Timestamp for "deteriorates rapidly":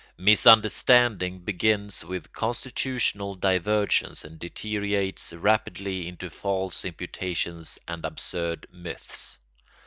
4.39-6.07